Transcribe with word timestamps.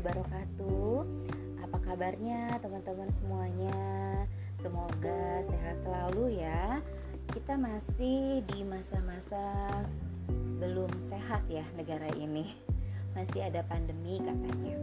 wabarakatuh. 0.00 1.04
Apa 1.60 1.76
kabarnya 1.84 2.56
teman-teman 2.64 3.12
semuanya? 3.20 3.84
Semoga 4.56 5.44
sehat 5.44 5.76
selalu 5.84 6.40
ya. 6.40 6.80
Kita 7.28 7.60
masih 7.60 8.40
di 8.48 8.64
masa-masa 8.64 9.68
belum 10.56 10.88
sehat 11.04 11.44
ya 11.52 11.68
negara 11.76 12.08
ini. 12.16 12.48
Masih 13.12 13.44
ada 13.44 13.60
pandemi 13.68 14.24
katanya. 14.24 14.76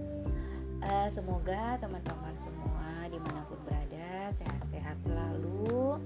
Uh, 0.86 1.09
Semoga 1.09 1.81
teman-teman 1.81 2.38
semua 2.45 3.09
di 3.09 3.18
mana 3.18 3.41
pun 3.49 3.58
berada 3.66 4.30
Sehat-sehat 4.38 5.02
selalu. 5.02 5.98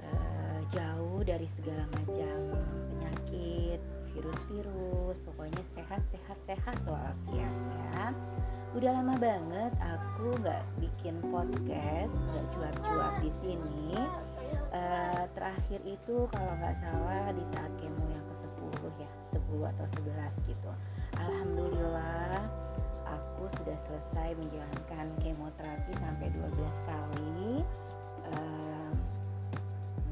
Uh, 0.00 0.58
Jauh 0.72 1.20
dari 1.20 1.44
segala 1.52 1.84
macam 1.92 2.64
penyakit 2.88 3.76
virus-virus 4.14 5.18
pokoknya 5.26 5.62
sehat 5.74 6.02
sehat 6.46 6.76
walafiat 6.86 7.54
ya. 7.54 8.14
Udah 8.74 8.90
lama 8.90 9.14
banget 9.18 9.72
aku 9.78 10.34
nggak 10.42 10.62
bikin 10.82 11.18
podcast 11.30 12.14
nggak 12.30 12.46
cuap-cuap 12.54 13.14
di 13.22 13.30
sini. 13.42 13.94
Uh, 14.74 15.26
terakhir 15.38 15.78
itu 15.86 16.26
kalau 16.34 16.52
nggak 16.58 16.74
salah 16.82 17.30
di 17.30 17.44
saat 17.54 17.70
kemo 17.78 18.02
yang 18.10 18.24
ke 18.26 18.34
10 18.42 19.02
ya 19.02 19.10
10 19.30 19.70
atau 19.74 19.86
11 20.02 20.50
gitu. 20.50 20.70
Alhamdulillah 21.18 22.42
aku 23.06 23.46
sudah 23.58 23.78
selesai 23.78 24.34
menjalankan 24.38 25.06
kemoterapi 25.22 25.92
sampai 25.98 26.30
12 26.34 26.88
kali. 26.90 27.62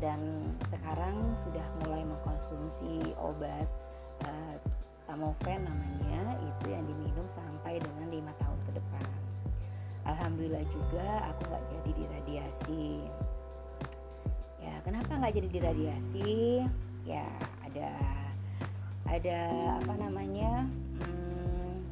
Dan 0.03 0.51
sekarang 0.67 1.15
sudah 1.39 1.63
mulai 1.87 2.03
mengkonsumsi 2.03 3.15
obat 3.23 3.71
tamoven 5.13 5.61
namanya 5.69 6.41
itu 6.41 6.73
yang 6.73 6.89
diminum 6.89 7.29
sampai 7.29 7.77
dengan 7.77 8.09
lima 8.09 8.33
tahun 8.41 8.57
ke 8.65 8.81
depan. 8.81 9.05
Alhamdulillah 10.09 10.65
juga 10.73 11.29
aku 11.29 11.53
nggak 11.53 11.65
jadi 11.69 11.91
diradiasi. 12.01 12.89
Ya 14.65 14.73
kenapa 14.81 15.13
nggak 15.21 15.37
jadi 15.37 15.49
diradiasi? 15.53 16.65
Ya 17.05 17.29
ada 17.61 17.93
ada 19.05 19.41
apa 19.85 19.95
namanya 20.01 20.65
hmm, 21.05 21.85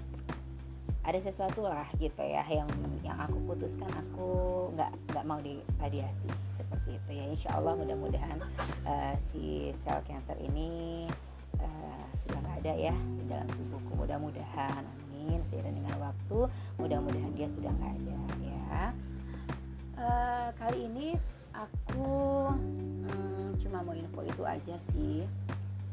ada 1.05 1.20
sesuatu 1.20 1.68
lah 1.68 1.92
gitu 2.00 2.24
ya 2.24 2.40
yang 2.48 2.72
yang 3.05 3.20
aku 3.20 3.36
putuskan 3.44 3.92
aku 4.00 4.72
nggak 4.72 4.96
nggak 5.12 5.24
mau 5.28 5.44
diradiasi 5.44 6.32
seperti 6.56 6.96
itu 6.96 7.10
ya. 7.20 7.24
Insya 7.28 7.50
Allah 7.52 7.77
mudah-mudahan 7.77 8.40
uh, 8.88 9.14
si 9.28 9.77
sel 9.77 10.00
cancer 10.08 10.40
ini 10.40 11.05
uh, 11.61 12.05
sudah 12.16 12.39
nggak 12.41 12.56
ada 12.64 12.72
ya 12.91 12.97
di 13.20 13.25
dalam 13.28 13.48
tubuhku. 13.48 13.92
Mudah-mudahan 14.00 14.83
amin 14.84 15.41
seiring 15.48 15.77
dengan 15.77 15.97
waktu 16.00 16.39
mudah-mudahan 16.80 17.33
dia 17.36 17.48
sudah 17.52 17.70
nggak 17.70 17.92
ada 18.02 18.19
ya. 18.41 18.83
Uh, 20.00 20.48
kali 20.56 20.89
ini 20.89 21.08
aku 21.52 22.08
um, 23.05 23.52
cuma 23.61 23.84
mau 23.84 23.92
info 23.92 24.20
itu 24.25 24.42
aja 24.44 24.77
sih. 24.92 25.28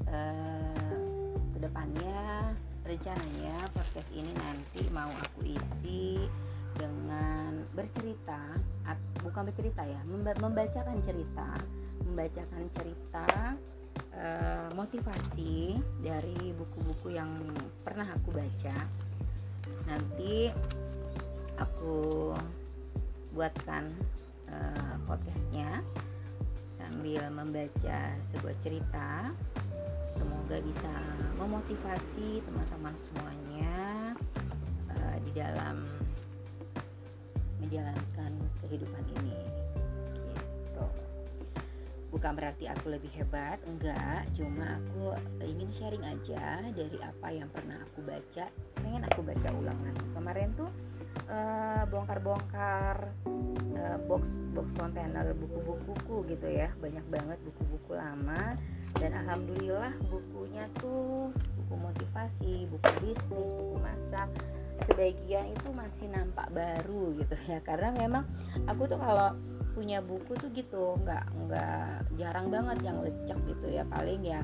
Uh, 0.08 1.36
ke 1.52 1.60
depannya 1.60 2.54
rencananya 2.88 3.58
podcast 3.76 4.08
ini 4.16 4.32
nanti 4.40 4.88
mau 4.94 5.12
aku 5.12 5.44
isi 5.44 6.22
dengan 6.78 7.66
bercerita 7.76 8.56
bukan 9.26 9.44
bercerita 9.52 9.84
ya 9.84 10.00
membacakan 10.40 11.02
cerita 11.04 11.60
membacakan 12.08 12.64
cerita 12.72 13.58
uh, 14.18 14.68
motivasi 14.74 15.78
dari 16.02 16.54
buku-buku 16.58 17.14
yang 17.14 17.30
pernah 17.86 18.10
aku 18.14 18.34
baca. 18.34 18.78
Nanti 19.88 20.52
aku 21.58 22.34
buatkan 23.32 23.94
uh, 24.50 24.96
podcastnya 25.06 25.82
sambil 26.78 27.22
membaca 27.32 28.00
sebuah 28.34 28.56
cerita. 28.62 29.32
Semoga 30.18 30.58
bisa 30.66 30.94
memotivasi 31.38 32.42
teman-teman 32.42 32.96
semuanya 32.98 33.78
uh, 34.90 35.18
di 35.22 35.32
dalam 35.38 35.86
menjalankan 37.62 38.32
kehidupan 38.66 39.04
ini. 39.22 39.38
Gitu 40.34 40.86
bukan 42.10 42.32
berarti 42.36 42.66
aku 42.72 42.94
lebih 42.94 43.12
hebat 43.20 43.60
enggak. 43.68 44.28
Cuma 44.34 44.80
aku 44.80 45.16
ingin 45.44 45.70
sharing 45.72 46.06
aja 46.06 46.64
dari 46.72 46.98
apa 47.04 47.28
yang 47.32 47.50
pernah 47.52 47.80
aku 47.84 48.04
baca. 48.04 48.48
Pengen 48.80 49.04
aku 49.08 49.20
baca 49.24 49.50
ulangan. 49.54 49.96
Kemarin 50.16 50.50
tuh 50.56 50.72
uh, 51.28 51.84
bongkar-bongkar 51.92 53.12
uh, 53.78 53.98
box 54.08 54.28
box 54.56 54.68
kontainer 54.76 55.36
buku-bukuku 55.36 56.32
gitu 56.32 56.48
ya. 56.48 56.72
Banyak 56.80 57.06
banget 57.12 57.40
buku-buku 57.44 57.96
lama. 57.96 58.56
Dan 58.98 59.14
alhamdulillah 59.14 59.94
bukunya 60.10 60.66
tuh 60.82 61.30
buku 61.34 61.76
motivasi 61.76 62.66
buku 62.72 62.90
bisnis 63.04 63.52
buku 63.54 63.78
masak 63.78 64.32
sebagian 64.86 65.50
itu 65.50 65.70
masih 65.74 66.08
nampak 66.14 66.48
baru 66.54 67.18
gitu 67.18 67.36
ya. 67.52 67.60
Karena 67.66 67.90
memang 67.96 68.24
aku 68.70 68.86
tuh 68.86 69.00
kalau 69.00 69.34
punya 69.78 70.02
buku 70.02 70.34
tuh 70.42 70.50
gitu 70.58 70.98
nggak 71.06 71.26
nggak 71.46 71.90
jarang 72.18 72.50
banget 72.50 72.78
yang 72.86 72.98
lecek 73.02 73.38
gitu 73.50 73.68
ya. 73.74 73.84
Paling 73.90 74.22
ya 74.22 74.42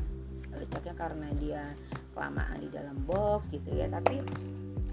leceknya 0.53 0.93
karena 0.97 1.27
dia 1.37 1.63
kelamaan 2.13 2.57
di 2.61 2.69
dalam 2.73 2.97
box 3.05 3.49
gitu 3.53 3.69
ya. 3.73 3.89
Tapi 3.89 4.21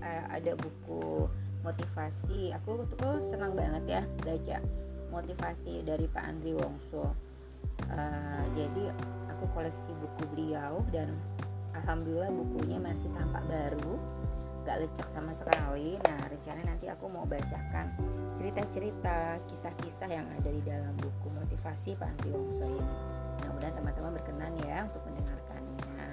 eh, 0.05 0.25
ada 0.29 0.53
buku 0.57 1.29
motivasi. 1.65 2.53
Aku 2.61 2.85
tuh 2.97 3.21
senang 3.21 3.57
banget 3.57 4.01
ya 4.01 4.03
baca 4.25 4.59
motivasi 5.11 5.85
dari 5.85 6.07
Pak 6.09 6.25
Andri 6.25 6.55
Wongso. 6.55 7.13
Uh, 7.91 8.45
jadi 8.55 8.95
aku 9.29 9.45
koleksi 9.57 9.91
buku 9.99 10.23
beliau 10.37 10.85
dan 10.95 11.11
alhamdulillah 11.75 12.31
bukunya 12.31 12.79
masih 12.79 13.09
tampak 13.17 13.43
baru 13.51 13.97
gak 14.67 14.81
lecek 14.85 15.07
sama 15.09 15.33
sekali. 15.37 15.97
Nah 16.01 16.21
rencana 16.29 16.61
nanti 16.65 16.87
aku 16.89 17.09
mau 17.09 17.25
bacakan 17.29 17.93
cerita-cerita 18.41 19.41
kisah-kisah 19.49 20.09
yang 20.09 20.27
ada 20.33 20.51
di 20.51 20.63
dalam 20.65 20.93
buku 21.01 21.29
motivasi 21.33 21.97
Pak 21.97 22.29
Wongso 22.33 22.65
ini. 22.65 22.95
Mudah-mudahan 23.41 23.75
teman-teman 23.77 24.11
berkenan 24.17 24.53
ya 24.65 24.79
untuk 24.89 25.03
mendengarkannya. 25.09 26.09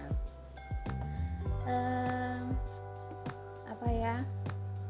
Um, 1.67 2.43
apa 3.67 3.87
ya? 3.91 4.15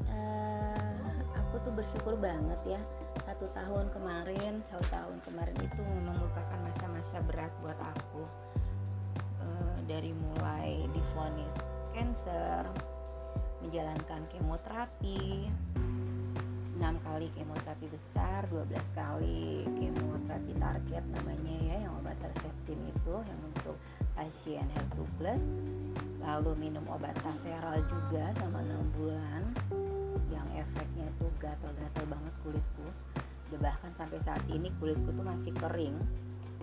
Uh, 0.09 1.11
aku 1.37 1.61
tuh 1.65 1.73
bersyukur 1.73 2.13
banget 2.17 2.77
ya 2.77 2.81
satu 3.27 3.49
tahun 3.51 3.91
kemarin 3.91 4.63
satu 4.71 4.87
tahun 4.87 5.19
kemarin 5.27 5.57
itu 5.59 5.81
memang 5.83 6.15
merupakan 6.15 6.59
masa-masa 6.63 7.19
berat 7.27 7.51
buat 7.61 7.77
aku. 7.81 8.23
Dari 9.87 10.11
mulai 10.11 10.83
difonis 10.91 11.55
cancer 11.95 12.67
menjalankan 13.67 14.23
kemoterapi. 14.31 15.51
6 16.79 17.03
kali 17.03 17.27
kemoterapi 17.35 17.91
besar 17.91 18.47
12 18.47 18.63
kali 18.95 19.67
kemoterapi 19.75 20.53
target 20.55 21.03
namanya 21.19 21.55
ya 21.67 21.75
yang 21.83 21.93
obat 21.99 22.15
Herceptin 22.23 22.79
itu 22.87 23.15
yang 23.27 23.39
untuk 23.43 23.75
pasien 24.15 24.63
HER2 24.71 24.97
plus. 25.19 25.43
Lalu 26.23 26.55
minum 26.55 26.87
obat 26.87 27.11
Taseral 27.19 27.83
juga 27.91 28.31
selama 28.39 28.63
6 28.63 28.95
bulan 28.95 29.41
yang 30.31 30.47
efeknya 30.55 31.11
tuh 31.19 31.27
gatal-gatal 31.43 32.07
banget 32.07 32.33
kulitku. 32.47 32.87
Udah 33.51 33.59
bahkan 33.67 33.91
sampai 33.99 34.23
saat 34.23 34.47
ini 34.47 34.71
kulitku 34.79 35.11
tuh 35.11 35.25
masih 35.27 35.51
kering. 35.59 35.99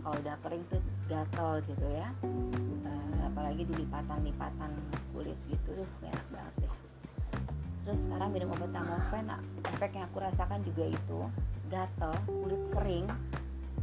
Kalau 0.01 0.17
udah 0.25 0.41
kering 0.41 0.65
tuh 0.73 0.81
gatal 1.13 1.61
gitu 1.69 1.85
ya. 1.85 2.09
Uh, 2.25 3.29
apalagi 3.29 3.69
di 3.69 3.77
lipatan-lipatan 3.85 4.73
kulit 5.13 5.39
gitu 5.47 5.79
tuh 5.79 5.89
enak 6.03 6.27
banget 6.33 6.64
terus 7.85 8.01
sekarang 8.09 8.33
minum 8.33 8.49
obat 8.57 8.73
tamoven 8.73 9.29
efek 9.69 9.91
yang 10.01 10.09
aku 10.09 10.19
rasakan 10.25 10.61
juga 10.65 10.85
itu. 10.89 11.21
Gatel 11.69 12.13
kulit 12.25 12.63
kering. 12.73 13.07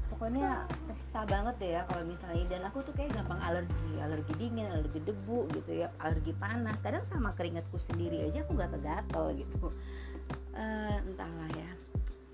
Pokoknya 0.10 0.66
tersiksa 0.90 1.26
banget 1.26 1.56
ya 1.62 1.82
kalau 1.86 2.04
misalnya. 2.06 2.46
Dan 2.50 2.62
aku 2.66 2.82
tuh 2.82 2.94
kayak 2.98 3.14
gampang 3.14 3.38
alergi. 3.42 3.94
Alergi 4.02 4.34
dingin 4.38 4.68
alergi 4.70 5.00
debu 5.06 5.50
gitu 5.54 5.86
ya. 5.86 5.88
Alergi 6.02 6.34
panas. 6.38 6.82
Kadang 6.82 7.06
sama 7.06 7.38
keringatku 7.38 7.78
sendiri 7.78 8.26
aja 8.26 8.42
aku 8.42 8.58
gak 8.58 8.74
kegatel 8.74 9.26
gitu. 9.38 9.70
Uh, 10.58 10.98
entahlah 11.06 11.50
ya. 11.54 11.72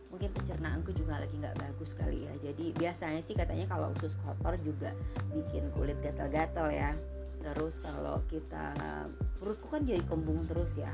Mungkin 0.08 0.32
pencernaanku 0.34 0.96
juga 0.96 1.20
lagi 1.20 1.36
nggak 1.36 1.60
bagus 1.60 1.92
kali 1.94 2.26
ya. 2.26 2.34
Jadi 2.40 2.72
biasanya 2.80 3.22
sih 3.22 3.36
katanya 3.36 3.68
kalau 3.68 3.92
usus 3.92 4.16
kotor 4.24 4.56
juga 4.64 4.96
bikin 5.36 5.68
kulit 5.76 6.00
gatal-gatal 6.00 6.72
ya. 6.72 6.96
Terus 7.44 7.76
kalau 7.84 8.24
kita 8.32 8.74
perutku 9.38 9.68
kan 9.70 9.86
jadi 9.86 10.02
kembung 10.08 10.42
terus 10.48 10.80
ya 10.80 10.90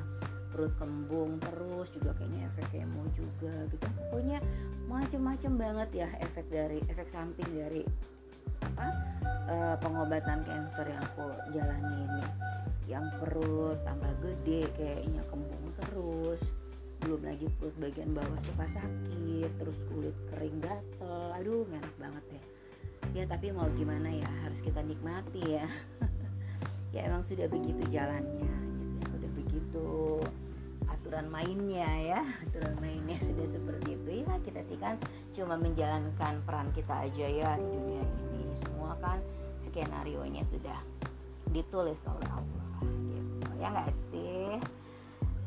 perut 0.53 0.73
kembung 0.77 1.41
terus 1.41 1.89
juga 1.91 2.13
kayaknya 2.15 2.45
efek 2.53 2.65
kemo 2.71 3.03
juga 3.17 3.53
gitu. 3.73 3.85
Pokoknya 4.07 4.39
macem-macem 4.85 5.53
banget 5.57 5.89
ya 6.05 6.07
efek 6.21 6.45
dari 6.53 6.79
efek 6.87 7.09
samping 7.09 7.49
dari 7.51 7.81
apa 8.63 8.87
e, 9.49 9.55
pengobatan 9.81 10.45
cancer 10.45 10.85
yang 10.87 11.01
aku 11.01 11.25
jalani 11.51 11.93
ini. 12.05 12.23
Yang 12.85 13.05
perut 13.17 13.77
tambah 13.81 14.13
gede 14.21 14.69
kayaknya 14.77 15.25
kembung 15.33 15.73
terus. 15.81 16.41
Belum 17.01 17.19
lagi 17.25 17.49
perut 17.57 17.75
bagian 17.81 18.13
bawah 18.13 18.39
suka 18.45 18.65
sakit 18.77 19.49
terus 19.57 19.77
kulit 19.89 20.15
kering 20.31 20.61
gatel. 20.61 21.33
Aduh 21.35 21.65
enak 21.73 21.95
banget 21.97 22.39
ya 22.39 22.43
ya 23.13 23.29
tapi 23.29 23.53
mau 23.53 23.69
gimana 23.77 24.09
ya 24.09 24.29
harus 24.45 24.59
kita 24.61 24.81
nikmati 24.81 25.59
ya. 25.61 25.67
Ya 26.93 27.09
emang 27.09 27.25
sudah 27.25 27.49
begitu 27.49 27.89
jalannya 27.89 28.53
gitu 28.53 28.93
ya. 29.01 29.05
Udah 29.17 29.31
begitu 29.33 29.89
aturan 31.13 31.29
mainnya 31.29 31.85
ya. 32.01 32.21
Aturan 32.49 32.73
mainnya 32.81 33.21
sudah 33.21 33.45
seperti 33.45 33.93
itu 33.93 34.25
ya. 34.25 34.33
Kita 34.41 34.65
kan 34.81 34.97
cuma 35.37 35.61
menjalankan 35.61 36.41
peran 36.41 36.73
kita 36.73 37.05
aja 37.05 37.27
ya 37.29 37.53
di 37.53 37.69
dunia 37.69 38.01
ini. 38.01 38.49
Semua 38.57 38.97
kan 38.97 39.21
skenario 39.61 40.25
nya 40.25 40.41
sudah 40.49 40.81
ditulis 41.53 42.01
oleh 42.09 42.29
Allah 42.33 42.65
gitu. 42.81 43.45
Ya 43.61 43.67
nggak 43.69 43.93
sih? 44.09 44.57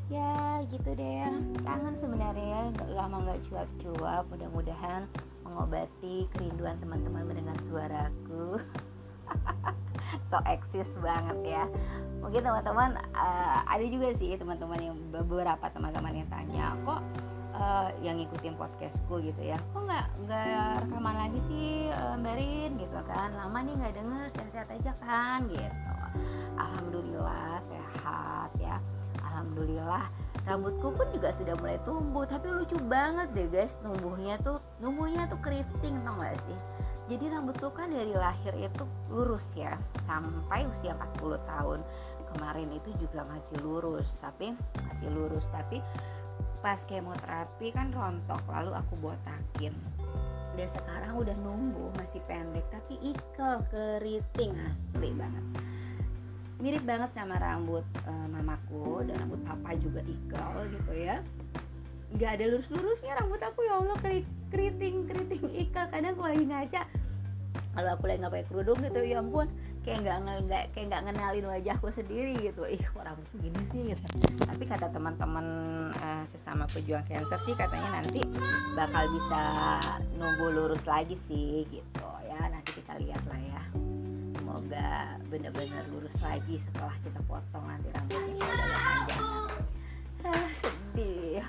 Ya 0.06 0.62
gitu 0.70 0.94
deh 0.94 1.34
kangen 1.66 1.98
sebenarnya 1.98 2.70
nggak 2.70 2.90
lama 2.94 3.26
nggak 3.26 3.42
cuap-cuap. 3.50 4.22
Mudah-mudahan 4.30 5.10
mengobati 5.42 6.30
kerinduan 6.30 6.78
teman-teman 6.78 7.26
mendengar 7.26 7.58
suaraku 7.66 8.62
so 10.30 10.38
eksis 10.46 10.88
banget 11.02 11.38
ya. 11.58 11.64
Mungkin 12.22 12.42
teman-teman 12.42 12.98
uh, 13.14 13.58
ada 13.66 13.84
juga 13.86 14.10
sih 14.18 14.34
teman-teman 14.34 14.80
yang 14.82 14.96
beberapa 15.14 15.66
teman-teman 15.70 16.24
yang 16.24 16.28
tanya 16.28 16.74
kok 16.82 17.00
uh, 17.54 17.88
yang 18.02 18.18
ngikutin 18.18 18.54
podcastku 18.58 19.22
gitu 19.22 19.42
ya 19.46 19.56
kok 19.70 19.82
nggak 19.86 20.06
nggak 20.26 20.72
rekaman 20.86 21.14
lagi 21.14 21.38
sih 21.46 21.90
uh, 21.94 22.16
Barin 22.18 22.74
gitu 22.78 22.98
kan. 23.06 23.30
Lama 23.34 23.58
nih 23.62 23.74
nggak 23.78 23.94
denger 23.94 24.24
sehat-sehat 24.34 24.68
aja 24.74 24.92
kan? 25.02 25.46
Gitu. 25.46 25.94
Alhamdulillah 26.58 27.62
sehat 27.70 28.50
ya. 28.58 28.76
Alhamdulillah 29.22 30.04
rambutku 30.46 30.94
pun 30.94 31.06
juga 31.10 31.34
sudah 31.34 31.54
mulai 31.62 31.78
tumbuh. 31.86 32.24
Tapi 32.26 32.46
lucu 32.50 32.78
banget 32.90 33.28
deh 33.34 33.46
guys 33.50 33.78
tumbuhnya 33.84 34.40
tuh 34.42 34.58
tumbuhnya 34.82 35.28
tuh 35.30 35.38
keriting 35.42 36.00
tau 36.02 36.16
gak 36.18 36.38
sih 36.46 36.58
jadi 37.06 37.38
rambutku 37.38 37.70
kan 37.70 37.94
dari 37.94 38.10
lahir 38.10 38.50
itu 38.58 38.82
lurus 39.14 39.46
ya 39.54 39.78
sampai 40.10 40.66
usia 40.66 40.98
40 41.22 41.38
tahun. 41.46 41.80
Kemarin 42.34 42.68
itu 42.74 42.90
juga 42.98 43.22
masih 43.30 43.62
lurus 43.62 44.10
tapi 44.18 44.58
masih 44.90 45.14
lurus. 45.14 45.46
Tapi 45.54 45.78
pas 46.58 46.82
kemoterapi 46.90 47.70
kan 47.70 47.94
rontok 47.94 48.42
lalu 48.50 48.74
aku 48.74 48.98
botakin. 48.98 49.70
Dan 50.58 50.66
sekarang 50.74 51.14
udah 51.14 51.36
numbuh 51.46 51.94
masih 51.94 52.18
pendek 52.26 52.66
tapi 52.74 52.98
ikel 52.98 53.62
keriting 53.70 54.58
asli 54.66 55.14
banget. 55.14 55.44
Mirip 56.58 56.82
banget 56.82 57.14
sama 57.14 57.38
rambut 57.38 57.86
uh, 58.02 58.26
mamaku 58.34 59.06
dan 59.06 59.14
rambut 59.22 59.38
papa 59.46 59.78
juga 59.78 60.02
ikal 60.02 60.66
gitu 60.74 60.92
ya. 61.06 61.22
Nggak 62.18 62.30
ada 62.34 62.44
lurus-lurusnya 62.50 63.14
rambut 63.22 63.38
aku 63.46 63.62
ya 63.62 63.78
Allah 63.78 63.94
keriting 64.02 64.35
keriting 64.50 65.06
ikal 65.56 65.86
kadang 65.90 66.14
kalau 66.14 66.30
lagi 66.30 66.46
ngaca 66.46 66.82
kalau 67.76 67.90
aku 67.92 68.04
lagi 68.08 68.18
nggak 68.24 68.32
pakai 68.32 68.46
kerudung 68.48 68.78
gitu 68.80 69.00
ya 69.04 69.20
ampun 69.20 69.48
kayak 69.86 70.02
nggak 70.02 70.18
nggak 70.50 70.64
kayak 70.74 70.86
nggak 70.90 71.02
ngenalin 71.06 71.46
wajahku 71.46 71.88
sendiri 71.94 72.34
gitu. 72.42 72.66
Ih 72.66 72.82
kok 72.82 73.06
rambutku 73.06 73.38
gini 73.38 73.62
sih 73.70 73.94
gitu. 73.94 74.02
Tapi 74.42 74.64
kata 74.66 74.90
teman-teman 74.90 75.46
uh, 75.94 76.24
sesama 76.26 76.66
pejuang 76.74 77.06
cancer 77.06 77.38
sih 77.46 77.54
katanya 77.54 78.02
nanti 78.02 78.26
bakal 78.74 79.06
bisa 79.14 79.42
nunggu 80.18 80.46
lurus 80.58 80.82
lagi 80.90 81.14
sih 81.30 81.62
gitu. 81.70 82.08
Ya 82.26 82.50
nanti 82.50 82.82
kita 82.82 82.98
lihat 82.98 83.22
lah 83.30 83.38
ya. 83.38 83.62
Semoga 84.34 84.90
benar-benar 85.30 85.86
lurus 85.94 86.16
lagi 86.18 86.58
setelah 86.66 86.96
kita 87.06 87.22
potong 87.30 87.64
nanti 87.70 87.86
rambutnya. 87.94 88.42
kalau 88.42 88.66
udah 88.66 88.80
panjang 88.82 89.25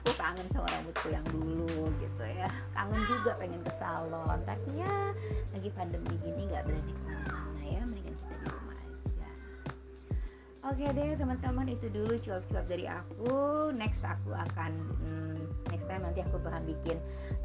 aku 0.01 0.11
kangen 0.15 0.47
sama 0.53 0.67
rambutku 0.69 1.07
yang 1.09 1.25
dulu 1.33 1.89
gitu 1.97 2.23
ya. 2.25 2.49
Kangen 2.77 3.01
juga 3.09 3.31
pengen 3.41 3.61
ke 3.65 3.73
salon 3.73 4.39
tapi 4.45 4.69
ya 4.77 4.95
lagi 5.53 5.69
pandemi 5.73 6.13
gini 6.21 6.45
nggak 6.47 6.63
berani 6.69 6.93
ke 6.93 7.01
mana-mana 7.05 7.63
ya 7.65 7.81
mendingan 7.83 8.15
kita 8.15 8.33
di 8.37 8.47
rumah 8.51 8.77
aja. 8.77 9.29
Oke 10.67 10.85
deh 10.91 11.09
teman-teman 11.17 11.67
itu 11.71 11.87
dulu 11.89 12.13
cuap-cuap 12.21 12.65
dari 12.69 12.85
aku. 12.85 13.35
Next 13.73 14.05
aku 14.05 14.35
akan 14.35 14.71
hmm, 15.01 15.39
next 15.71 15.87
time 15.87 16.03
nanti 16.03 16.21
aku 16.21 16.37
bakal 16.43 16.61
bikin 16.67 16.97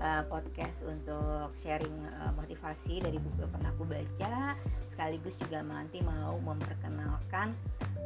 uh, 0.02 0.26
podcast 0.26 0.82
untuk 0.84 1.54
sharing 1.56 1.94
uh, 2.20 2.34
motivasi 2.34 3.00
dari 3.00 3.16
buku 3.16 3.46
yang 3.46 3.52
pernah 3.54 3.70
aku 3.72 3.84
baca. 3.86 4.58
Sekaligus 4.90 5.40
juga 5.40 5.64
nanti 5.64 6.04
mau 6.04 6.36
memperkenalkan 6.36 7.56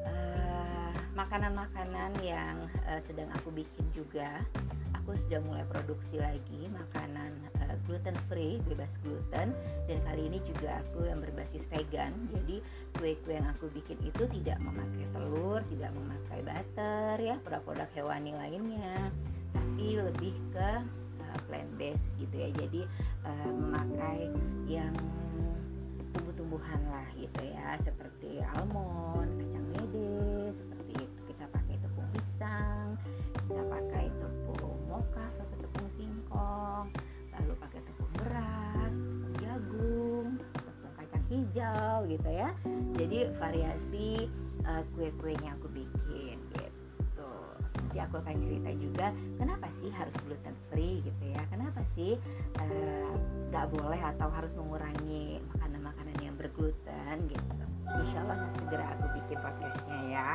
eh, 0.07 0.36
makanan-makanan 1.17 2.13
yang 2.21 2.69
uh, 2.85 3.01
sedang 3.09 3.33
aku 3.33 3.49
bikin 3.49 3.89
juga. 3.97 4.45
Aku 5.01 5.17
sudah 5.27 5.41
mulai 5.41 5.65
produksi 5.71 6.21
lagi 6.21 6.69
makanan 6.69 7.33
uh, 7.65 7.75
gluten 7.89 8.13
free 8.29 8.61
bebas 8.69 9.01
gluten. 9.01 9.57
Dan 9.89 9.99
kali 10.05 10.29
ini 10.29 10.39
juga 10.45 10.77
aku 10.85 11.09
yang 11.09 11.25
berbasis 11.25 11.65
vegan. 11.73 12.13
Jadi 12.37 12.61
kue-kue 13.01 13.33
yang 13.33 13.49
aku 13.49 13.73
bikin 13.73 13.97
itu 14.05 14.29
tidak 14.29 14.61
memakai 14.61 15.09
telur 15.17 15.65
tidak 15.73 15.91
memakai 15.97 16.41
butter 16.45 17.17
ya 17.17 17.41
produk-produk 17.41 17.89
hewani 17.97 18.37
lainnya. 18.37 19.09
Tapi 19.57 19.97
lebih 19.97 20.37
ke 20.53 20.71
uh, 21.25 21.39
plant 21.49 21.73
based 21.81 22.13
gitu 22.21 22.37
ya. 22.45 22.53
Jadi 22.61 22.85
uh, 23.25 23.53
memakai 23.57 24.29
yang 24.69 24.93
tumbuh-tumbuhan 26.13 26.81
lah 26.93 27.09
gitu 27.17 27.41
ya. 27.41 27.81
Seperti 27.81 28.43
almond, 28.59 29.33
kacang 29.41 29.67
mede, 29.73 30.36
gitu 42.11 42.29
ya. 42.31 42.51
Jadi 42.97 43.31
variasi 43.37 44.31
uh, 44.65 44.83
kue-kuenya 44.95 45.59
aku 45.59 45.69
bikin 45.71 46.39
gitu. 46.55 47.31
Nanti 47.77 47.99
aku 48.01 48.23
akan 48.23 48.37
cerita 48.41 48.71
juga 48.79 49.07
kenapa 49.37 49.67
sih 49.75 49.91
harus 49.93 50.15
gluten 50.25 50.57
free 50.71 51.03
gitu 51.05 51.25
ya. 51.31 51.43
Kenapa 51.51 51.83
sih 51.99 52.17
uh, 52.63 53.15
gak 53.51 53.73
boleh 53.73 54.01
atau 54.01 54.29
harus 54.33 54.53
mengurangi 54.53 55.41
makanan-makanan 55.55 56.17
yang 56.21 56.35
bergluten 56.37 57.17
gitu 57.31 57.53
Insya 57.87 58.19
Allah 58.27 58.39
segera 58.59 58.85
aku 58.99 59.07
bikin 59.17 59.39
podcastnya 59.39 60.01
ya 60.11 60.35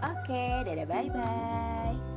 Oke 0.00 0.62
dadah 0.62 0.86
bye 0.86 1.10
bye 1.10 2.13